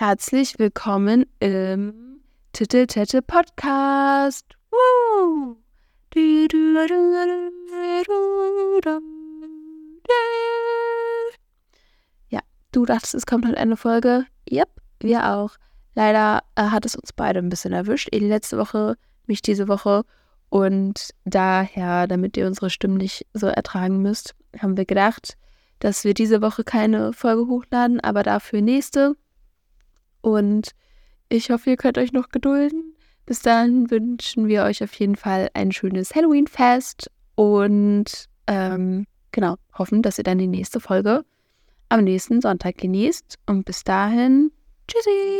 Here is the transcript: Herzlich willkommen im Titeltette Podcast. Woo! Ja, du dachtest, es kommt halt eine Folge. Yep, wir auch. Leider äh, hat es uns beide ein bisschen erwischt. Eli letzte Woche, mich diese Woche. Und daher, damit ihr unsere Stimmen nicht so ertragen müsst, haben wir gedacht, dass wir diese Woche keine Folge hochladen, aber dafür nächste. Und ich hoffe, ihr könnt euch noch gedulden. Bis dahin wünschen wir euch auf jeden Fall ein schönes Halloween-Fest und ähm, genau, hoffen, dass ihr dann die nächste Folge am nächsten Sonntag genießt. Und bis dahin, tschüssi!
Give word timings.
Herzlich 0.00 0.58
willkommen 0.58 1.26
im 1.40 2.22
Titeltette 2.54 3.20
Podcast. 3.20 4.46
Woo! 4.70 5.58
Ja, 12.30 12.40
du 12.72 12.86
dachtest, 12.86 13.14
es 13.14 13.26
kommt 13.26 13.44
halt 13.44 13.58
eine 13.58 13.76
Folge. 13.76 14.24
Yep, 14.50 14.70
wir 15.00 15.34
auch. 15.34 15.58
Leider 15.94 16.44
äh, 16.54 16.62
hat 16.62 16.86
es 16.86 16.96
uns 16.96 17.12
beide 17.12 17.40
ein 17.40 17.50
bisschen 17.50 17.74
erwischt. 17.74 18.08
Eli 18.10 18.26
letzte 18.26 18.56
Woche, 18.56 18.96
mich 19.26 19.42
diese 19.42 19.68
Woche. 19.68 20.06
Und 20.48 21.10
daher, 21.26 22.06
damit 22.06 22.38
ihr 22.38 22.46
unsere 22.46 22.70
Stimmen 22.70 22.96
nicht 22.96 23.26
so 23.34 23.48
ertragen 23.48 24.00
müsst, 24.00 24.34
haben 24.58 24.78
wir 24.78 24.86
gedacht, 24.86 25.36
dass 25.78 26.04
wir 26.04 26.14
diese 26.14 26.40
Woche 26.40 26.64
keine 26.64 27.12
Folge 27.12 27.48
hochladen, 27.48 28.00
aber 28.00 28.22
dafür 28.22 28.62
nächste. 28.62 29.14
Und 30.20 30.70
ich 31.28 31.50
hoffe, 31.50 31.70
ihr 31.70 31.76
könnt 31.76 31.98
euch 31.98 32.12
noch 32.12 32.28
gedulden. 32.28 32.94
Bis 33.26 33.42
dahin 33.42 33.90
wünschen 33.90 34.48
wir 34.48 34.64
euch 34.64 34.82
auf 34.82 34.92
jeden 34.94 35.16
Fall 35.16 35.50
ein 35.54 35.72
schönes 35.72 36.14
Halloween-Fest 36.14 37.10
und 37.36 38.26
ähm, 38.48 39.06
genau, 39.30 39.54
hoffen, 39.78 40.02
dass 40.02 40.18
ihr 40.18 40.24
dann 40.24 40.38
die 40.38 40.48
nächste 40.48 40.80
Folge 40.80 41.24
am 41.88 42.04
nächsten 42.04 42.40
Sonntag 42.40 42.78
genießt. 42.78 43.38
Und 43.46 43.64
bis 43.64 43.84
dahin, 43.84 44.50
tschüssi! 44.88 45.39